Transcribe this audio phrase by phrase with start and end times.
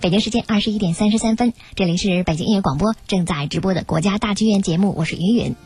[0.00, 5.56] 北京时间二十一点三十三分，这里是北京音乐广播正在直播的国家大剧院节目，我是云云。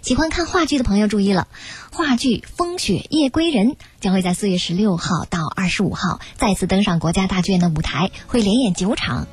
[0.00, 1.48] 喜欢看话剧的朋友注意了，
[1.90, 9.24] 话剧《风雪夜归人》将会在四月十六号到二十五号再次登上国家大剧院的舞台，会连演九场。《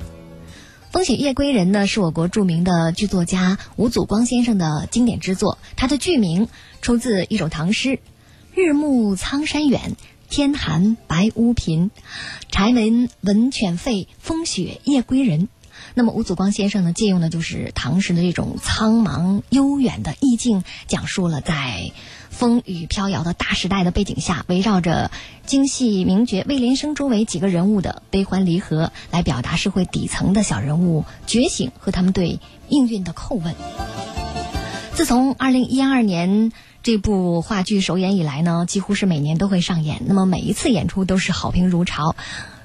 [0.92, 6.48] 风雪夜归人》呢，是我国著名的剧作家吴祖光先生的经典之作，他的剧名
[6.82, 8.00] 出自一首唐诗
[8.56, 9.96] ：“日暮苍山远。”
[10.32, 11.92] 天寒白屋贫，
[12.50, 15.50] 柴门闻犬吠，风雪夜归人。
[15.94, 21.92] 那么吴祖光先生呢，借用的就是唐诗的这种苍茫悠远的意境，讲述了在
[22.30, 25.12] 风雨飘摇的大时代的背景下，围绕着
[25.46, 33.54] 京戏名角魏连生周围几个人物的悲欢离合，来表达社会底层的小人物觉醒和他们对命运的叩问。
[34.94, 36.54] 自从二零一二年。
[36.84, 40.02] 这部话剧首演以来呢，几乎是每年都会上演。
[40.06, 42.16] 那么每一次演出都是好评如潮。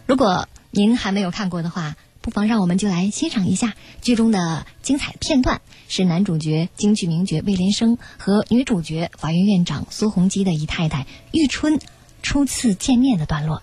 [0.06, 11.78] 如果您还没有看过的话，不妨让我们就来欣赏一下剧中的精彩片段，是男主角京剧名角魏连生和女主角法院院长苏洪基的姨太太玉春
[12.22, 13.62] 初次见面的段落。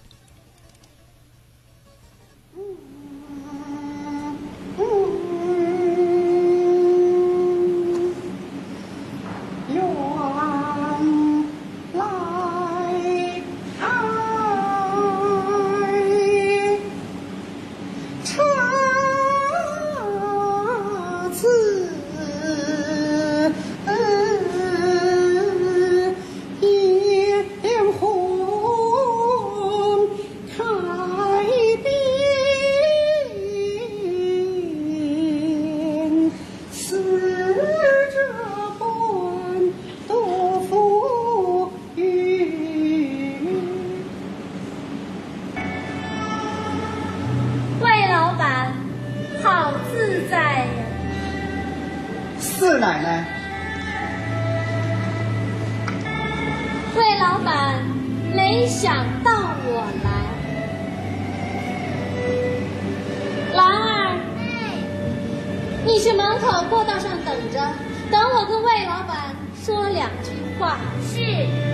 [56.95, 57.83] 魏老板
[58.35, 59.31] 没想到
[59.65, 60.09] 我来。
[63.55, 64.19] 兰儿
[65.85, 67.59] 你去门口过道上等着
[68.11, 70.77] 等我跟魏老板说两句话。
[71.01, 71.73] 是。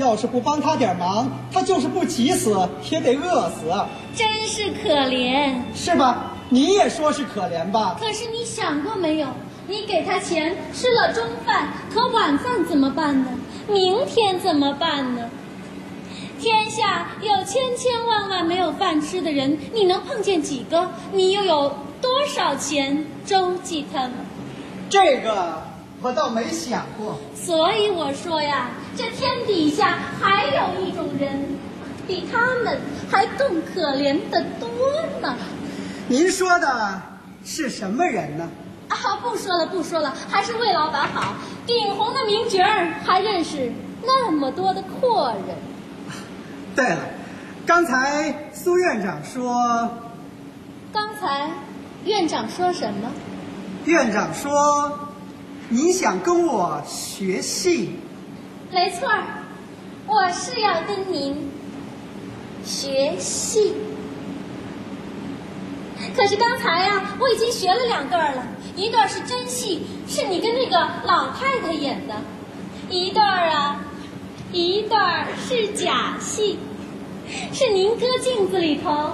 [0.00, 2.56] 要是不帮他点忙，他就是不急死
[2.90, 3.70] 也得饿死，
[4.16, 6.32] 真是可怜，是吧？
[6.48, 7.96] 你也说是可怜吧？
[8.00, 9.28] 可是你想过没有？
[9.68, 13.28] 你给他钱吃了中饭，可晚饭怎么办呢？
[13.68, 15.28] 明天怎么办呢？
[16.40, 20.90] 天下有千千万万没有饭吃的人，你能碰见几个？
[21.12, 21.68] 你又有
[22.00, 24.12] 多少钱周济他们？
[24.88, 25.62] 这个
[26.02, 27.16] 我倒没想过。
[27.36, 31.46] 所以我说呀，这天底下还有一种人，
[32.06, 32.78] 比他们
[33.10, 34.68] 还更可怜的多
[35.20, 35.36] 呢。
[36.08, 37.00] 您说的
[37.44, 38.48] 是什么人呢？
[38.88, 41.34] 啊，不说了，不说了，还是魏老板好。
[41.66, 43.70] 顶红的名角儿，还认识
[44.04, 45.56] 那么多的阔人。
[46.74, 46.98] 对了，
[47.64, 49.88] 刚才苏院长说，
[50.92, 51.48] 刚才
[52.04, 53.10] 院长说什么？
[53.84, 54.98] 院长说，
[55.68, 57.94] 你想跟我学戏？
[58.72, 59.24] 没错儿，
[60.06, 61.50] 我是要跟您
[62.64, 63.74] 学戏。
[66.16, 68.46] 可是刚才呀，我已经学了两段了，
[68.76, 72.14] 一段是真戏，是你跟那个老太太演的；
[72.88, 73.80] 一段啊。
[74.52, 76.58] 一段是假戏，
[77.52, 79.12] 是您搁镜子里头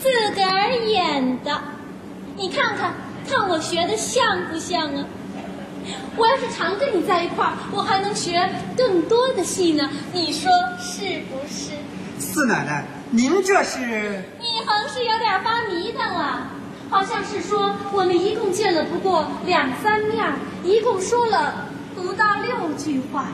[0.00, 1.62] 自个儿演的。
[2.36, 2.92] 你看看，
[3.28, 5.04] 看我学的像不像啊？
[6.16, 9.90] 我要是常跟你在一块儿，我还能学更多的戏呢。
[10.12, 11.72] 你说是不是？
[12.18, 14.22] 四奶奶，您这是？
[14.40, 16.48] 你横是有点发迷瞪了，
[16.88, 20.24] 好像是说我们一共见了不过两三面，
[20.62, 23.28] 一共说了不到六句话。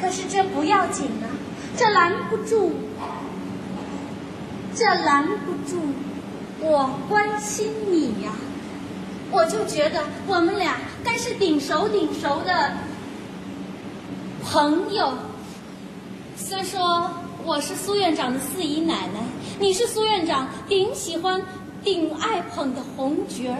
[0.00, 1.28] 可是这不要紧啊，
[1.76, 2.72] 这拦不住
[4.74, 5.80] 这拦不住
[6.58, 8.32] 我关心你呀。
[9.32, 12.72] 我就觉得我们俩该是顶熟顶熟的
[14.44, 15.14] 朋友。
[16.36, 17.10] 虽说
[17.42, 19.20] 我是苏院长的四姨奶奶，
[19.58, 21.42] 你是苏院长顶喜欢、
[21.82, 23.58] 顶爱捧的红角儿，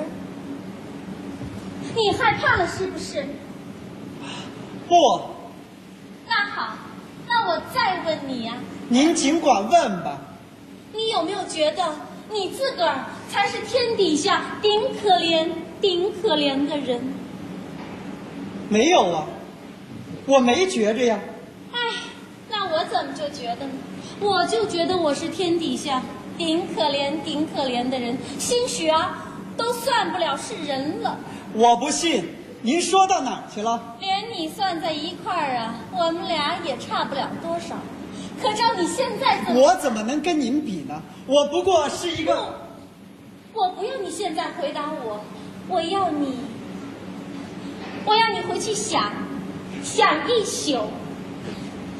[1.96, 3.26] 你害怕了是不是？
[4.86, 4.94] 不，
[6.28, 6.76] 那好，
[7.26, 8.56] 那我再问你呀、
[8.88, 10.20] 您尽管问吧。
[10.92, 11.82] 你有没有觉得
[12.30, 14.70] 你自个儿才是天底下顶
[15.02, 15.48] 可怜、
[15.82, 17.00] 顶可怜的人？
[18.68, 19.26] 没有啊，
[20.26, 21.18] 我没觉着呀。
[21.72, 21.78] 哎，
[22.48, 23.72] 那我怎么就觉得呢？
[24.20, 26.00] 我就觉得我是天底下
[26.38, 29.26] 顶可怜、顶可怜的人，兴许啊，
[29.56, 31.18] 都算不了是人了。
[31.52, 32.24] 我不信，
[32.62, 33.96] 您说到哪儿去了？
[33.98, 37.74] 连你算在一块儿啊，我们俩也差不了多少。
[38.40, 39.60] 可照你现在怎么？
[39.60, 41.02] 我怎么能跟您比呢？
[41.26, 42.54] 我不过是一个……
[43.52, 45.20] 我不要你现在回答我，
[45.68, 46.34] 我要你，
[48.04, 49.12] 我要你回去想，
[49.82, 50.78] 想一宿，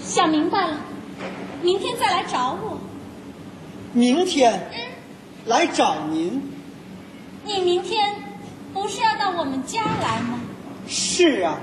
[0.03, 0.76] 想明白了，
[1.62, 2.79] 明天再来找我。
[3.93, 4.81] 明天嗯，
[5.47, 6.43] 来找您。
[7.44, 8.14] 你明天
[8.73, 10.41] 不是要到我们家来吗？
[10.88, 11.58] 是啊，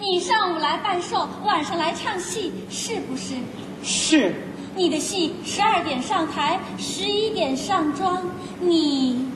[0.00, 3.34] 你上午来办寿，晚上来唱戏，是不是？
[3.82, 4.34] 是。
[4.74, 8.22] 你的戏十二点上台，十一点上妆，
[8.60, 9.27] 你，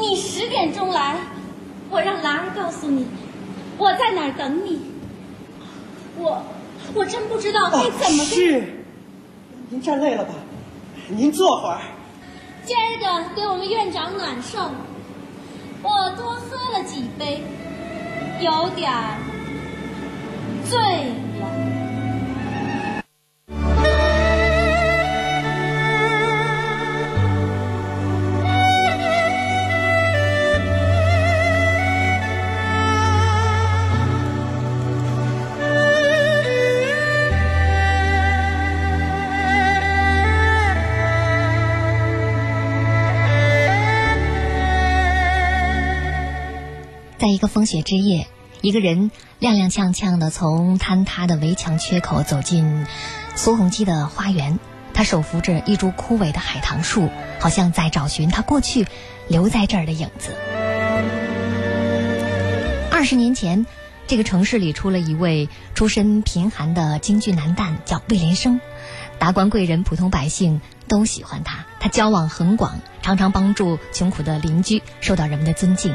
[0.00, 1.18] 你十点钟来，
[1.90, 3.06] 我让兰儿告诉你，
[3.76, 4.80] 我在哪儿等你。
[6.16, 6.42] 我，
[6.94, 8.26] 我真不知道该哦，怎么跟。
[8.26, 8.84] 是。
[9.68, 10.34] 您站累了吧？
[11.08, 11.80] 您坐会儿。
[12.64, 14.58] 今儿个给我们院长暖寿，
[15.82, 17.42] 我多喝了几杯，
[18.40, 19.16] 有点儿
[20.68, 20.78] 醉
[21.40, 21.79] 了。
[47.20, 48.28] 在一个风雪之夜，
[48.62, 52.86] 一个人踉踉跄跄地从坍塌的围墙缺口走进
[53.36, 54.58] 苏洪基的花园。
[54.94, 58.86] 他手扶着一株枯萎的海棠树，好像在找寻他过去
[59.28, 60.30] 留在这儿的影子。
[62.90, 63.66] 二十年前，
[64.06, 68.62] 这个城市里出了一位出身贫寒的京剧男旦，叫魏连生。
[69.18, 75.94] 达官贵人、普通百姓都喜欢他，他交往很广，常常帮助穷苦的邻居，受到人们的尊敬。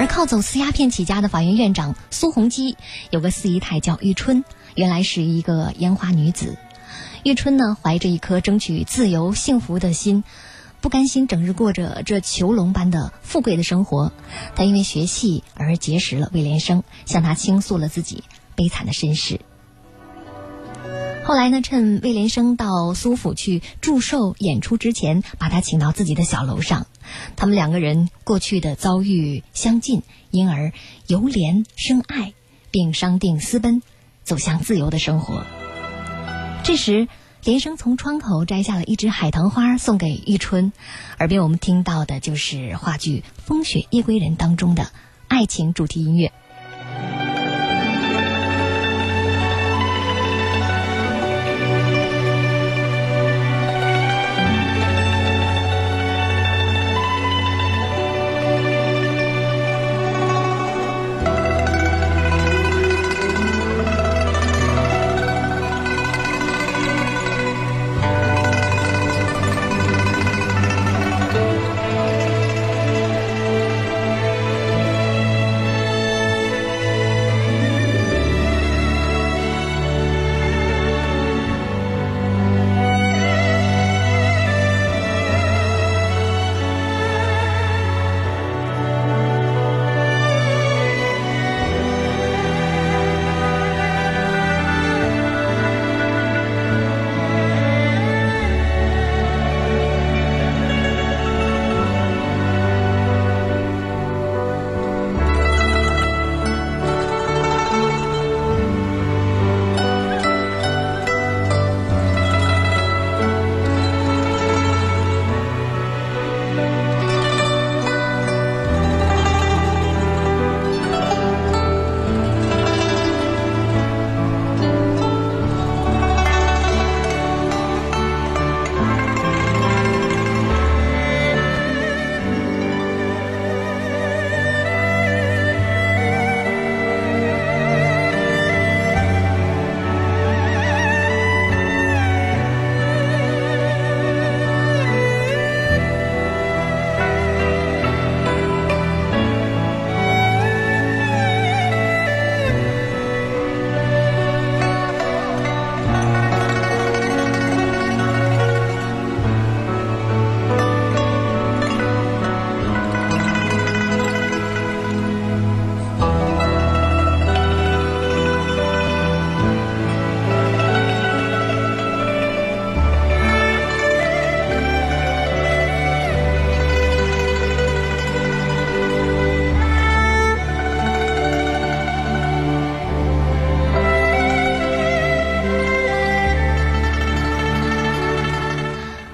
[0.00, 2.78] 而靠走私鸦片起家的法院院长苏洪基，
[3.10, 4.44] 有个四姨太叫玉春，
[4.74, 6.56] 原来是一个烟花女子。
[7.22, 10.24] 玉春呢，怀着一颗争取自由幸福的心，
[10.80, 14.10] 不甘心整日过着这囚笼般的富贵的生活。
[14.56, 18.24] 她因为学戏而结识了魏连生，向他倾诉了自己
[18.54, 19.42] 悲惨的身世。
[21.24, 26.86] 后来呢，趁魏连生到苏府去祝寿演出之前，把他请到自己的小楼上。
[27.36, 30.72] 他们两个人过去的遭遇相近，因而
[31.06, 32.32] 由怜生爱，
[32.70, 33.82] 并商定私奔，
[34.24, 35.44] 走向自由的生活。
[36.62, 37.08] 这时，
[37.42, 40.72] 连生从窗口摘下了一枝海棠花送给玉春，
[41.18, 44.90] 耳边我们听到的就是话剧《风雪夜归人》当中的
[45.26, 46.32] 爱情主题音乐。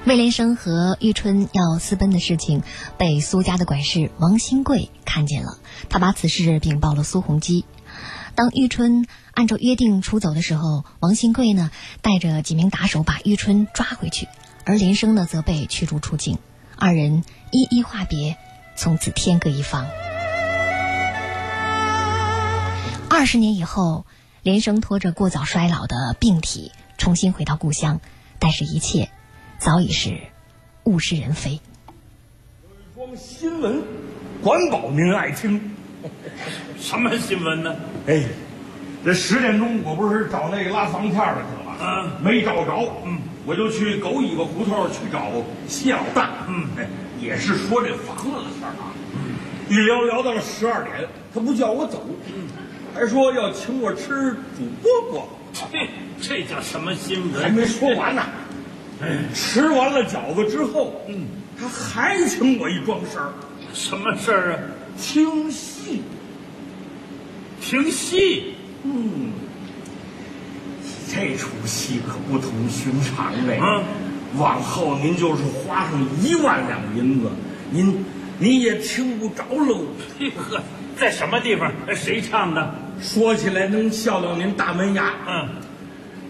[0.07, 2.63] 魏连生和玉春要私奔的事情
[2.97, 5.57] 被苏家的管事王新贵看见了，
[5.89, 7.65] 他把此事禀报了苏洪基。
[8.33, 11.71] 当玉春按照约定出走的时候，王新贵呢
[12.01, 14.29] 带着几名打手把玉春抓回去，
[14.63, 16.37] 而连生呢则被驱逐出境，
[16.77, 18.37] 二人一一话别，
[18.77, 19.87] 从此天各一方。
[23.09, 24.05] 二十年以后，
[24.41, 27.99] 连生拖着过早衰老的病体重新回到故乡，
[28.39, 29.09] 但是一切
[29.59, 30.11] 早已是
[30.83, 31.59] 物是人非。
[32.95, 33.81] 有一桩新闻，
[34.41, 35.59] 管保您爱听。
[36.79, 37.75] 什么新闻呢？
[38.05, 38.23] 哎，
[39.03, 41.75] 这十点钟我不是找那个拉房片的去了吗？
[41.81, 42.87] 嗯没找着。
[43.03, 45.31] 嗯，我就去狗尾巴胡同去找
[45.67, 46.45] 谢老大。
[46.47, 46.87] 嗯哎，
[47.19, 48.93] 也是说这房子的事儿啊。
[49.15, 49.35] 嗯，
[49.69, 52.47] 一聊聊到了十二点，他不叫我走，嗯，
[52.93, 55.23] 还说要请我吃煮饽饽。
[55.51, 55.89] 这
[56.21, 57.41] 这叫什么新闻？
[57.41, 58.23] 还没说完呢。
[59.01, 61.27] 哎，吃完了饺子之后，嗯，
[61.59, 63.31] 他还请我一桩事儿，
[63.73, 64.59] 什么事儿啊？
[64.99, 66.01] 听戏。
[67.61, 68.55] 听戏。
[68.83, 69.31] 嗯，
[71.11, 73.59] 这出戏可不同寻常嘞。
[73.61, 73.83] 嗯，
[74.37, 77.29] 往后您就是花上一万两银子，
[77.69, 78.05] 您
[78.39, 79.81] 您也听不着喽。
[80.17, 80.61] 嘿呵，
[80.97, 81.71] 在什么地方？
[81.93, 82.75] 谁唱的？
[82.99, 85.13] 说起来能笑到您大门牙。
[85.27, 85.47] 嗯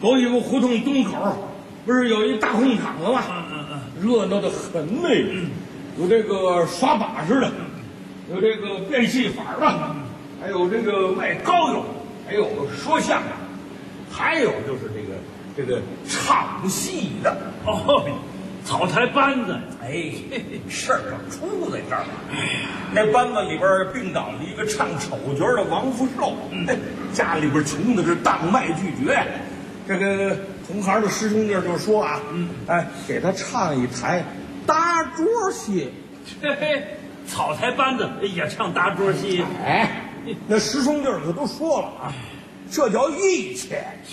[0.02, 1.50] 狗尾巴胡同东口
[1.88, 3.24] 不是有一大红场子吗？
[3.30, 5.10] 嗯嗯嗯，热闹的很呢。
[5.98, 7.50] 有这个耍把式的，
[8.30, 9.96] 有这个变戏法的，
[10.42, 11.86] 还有这个卖膏药，
[12.28, 12.46] 还有
[12.78, 13.30] 说相声，
[14.12, 15.16] 还有就是这个
[15.56, 17.38] 这个唱戏的。
[17.66, 18.04] 哦，
[18.66, 19.58] 草台班子。
[19.82, 20.12] 哎，
[20.68, 22.08] 事儿就出在这儿了。
[22.92, 26.36] 那班子里边病倒了一个唱丑角的王福寿，
[26.68, 26.78] 哎，
[27.14, 29.26] 家里边穷的是当卖俱绝。
[29.88, 34.24] 这个同行的师兄弟就说啊，嗯，哎，给他唱一台
[34.66, 35.90] 搭桌戏。
[36.42, 36.84] 嘿嘿，
[37.26, 39.44] 草台班子也唱搭桌戏。
[39.66, 39.90] 哎，
[40.46, 42.14] 那师兄弟可都说了啊，
[42.70, 43.70] 这叫义气。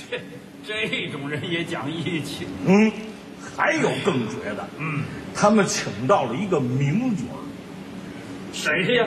[0.08, 0.20] 这
[0.64, 2.46] 这种人也讲义气。
[2.64, 2.92] 嗯，
[3.56, 5.02] 还有更绝的，嗯，
[5.34, 7.24] 他们请到了一个名角。
[8.52, 9.04] 谁呀？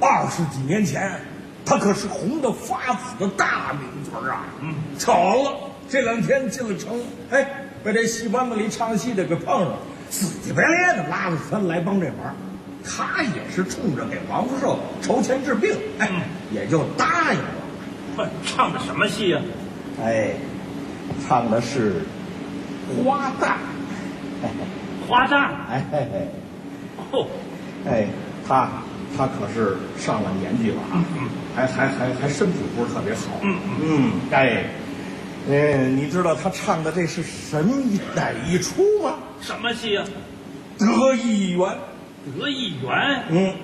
[0.00, 1.20] 二十几年前，
[1.66, 4.44] 他可是红的发紫的大名角啊！
[4.62, 7.00] 嗯，巧了，这两天进了城，
[7.30, 7.46] 哎，
[7.84, 9.78] 被这戏班子里唱戏的给碰上了，
[10.10, 12.34] 死乞白赖的拉着他来帮这忙。
[12.88, 16.08] 他也是冲着给王福寿筹钱治病，哎，
[16.52, 17.44] 也就答应了。
[18.14, 19.40] 不，唱的什么戏呀？
[20.02, 20.30] 哎，
[21.26, 22.02] 唱的是
[23.04, 23.54] 花旦。
[25.08, 25.50] 花旦。
[25.68, 26.28] 哎嘿嘿，
[27.12, 27.26] 哦，
[27.88, 28.06] 哎，
[28.46, 28.68] 他
[29.16, 31.02] 他可是上了年纪了啊，
[31.54, 33.40] 还还还还身体不是特别好。
[33.42, 34.64] 嗯嗯，哎，
[35.48, 37.72] 嗯，你知道他唱的这是什么
[38.14, 39.14] 哪一出吗？
[39.40, 40.04] 什么戏呀？
[40.78, 41.76] 得意园。
[42.38, 43.24] 得意园。
[43.30, 43.54] 嗯，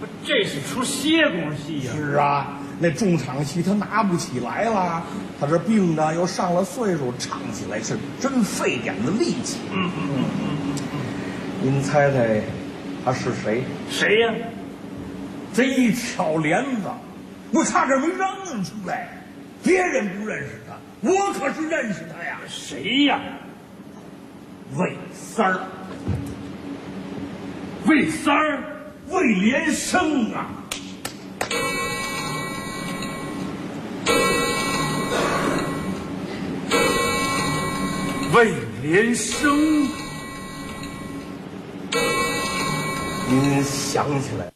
[0.00, 1.92] 不，这是出歇工戏呀。
[1.96, 5.02] 是啊，那重场戏他拿不起来了，
[5.40, 9.58] 他这病呢又上了岁数，唱起来是真费点子力气。
[9.72, 10.98] 嗯嗯嗯嗯嗯
[11.62, 12.42] 您猜猜
[13.04, 13.62] 他是谁？
[13.66, 14.34] 嗯，谁呀？
[15.54, 16.88] 这一挑帘子，
[17.52, 18.28] 我差点没嚷
[18.62, 19.08] 出来。
[19.62, 20.63] 别人不认识他，
[21.04, 22.38] 我可是认识他呀。
[22.48, 23.20] 谁呀？
[24.76, 25.60] 魏三儿，
[27.86, 28.62] 魏三儿。
[29.10, 30.48] 魏连生啊！
[38.34, 39.86] 魏连生。
[43.28, 44.53] 您想起来。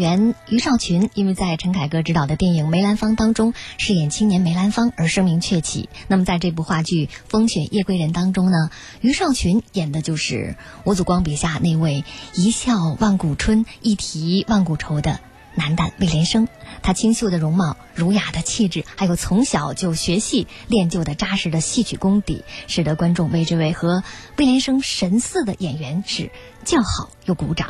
[0.00, 5.88] 员于少群因为在陈凯歌执导的电影《梅兰芳》当中饰演青年梅兰芳而声名鹊起。
[6.08, 12.04] 那么在这部话剧《风雪夜归人》当中呢，于少群演的就是吴祖光笔下那位
[12.34, 15.20] 一笑万古春，一提万古愁的
[15.54, 16.48] 男旦魏连生。
[16.82, 24.02] 他清秀的容貌、儒雅的气质，还有从小就学戏练就的扎实的戏曲功底，使得观众为这位和
[24.38, 26.32] 魏连生神似的演员是
[26.64, 27.68] 叫好又鼓掌。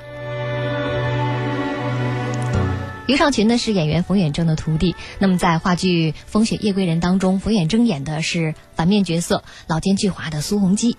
[3.10, 4.94] 于少群呢是演员冯远征的徒弟。
[5.18, 10.96] 那么在话剧《风雪夜归人》当中，冯远征演的是反面角色老奸巨猾的苏洪基，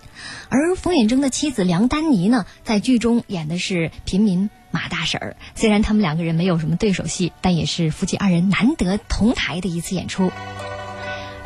[0.49, 5.37] 而冯远征的妻子梁丹妮呢，在剧中演的是平民马大婶儿。
[5.55, 10.31] 虽然他们两个人没有什么对手戏，但也是夫妻二人难得同台的一次演出。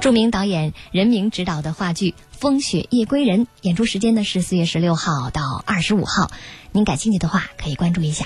[0.02, 2.54] 著名导演任明执导的话剧《风》。
[2.56, 6.30] 风雪夜归人》，演出时间呢是四月十六号到二十五号，
[6.72, 8.26] 您感兴趣的话可以关注一下。